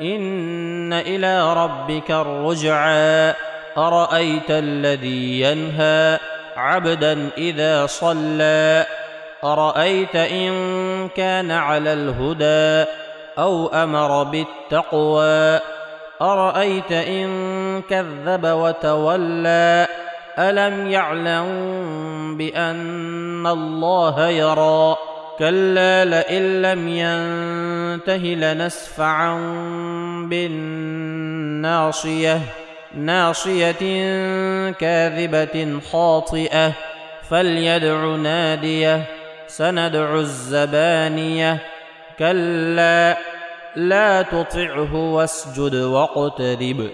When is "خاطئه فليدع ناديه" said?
35.92-39.02